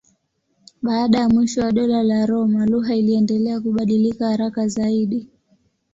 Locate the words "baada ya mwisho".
0.81-1.61